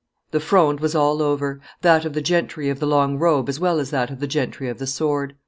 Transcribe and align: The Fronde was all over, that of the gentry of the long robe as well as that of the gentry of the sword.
The 0.31 0.39
Fronde 0.39 0.79
was 0.79 0.95
all 0.95 1.21
over, 1.21 1.61
that 1.83 2.05
of 2.05 2.13
the 2.13 2.23
gentry 2.23 2.69
of 2.69 2.79
the 2.79 2.87
long 2.87 3.19
robe 3.19 3.47
as 3.47 3.59
well 3.59 3.79
as 3.79 3.91
that 3.91 4.09
of 4.09 4.19
the 4.19 4.25
gentry 4.25 4.67
of 4.67 4.79
the 4.79 4.87
sword. 4.87 5.35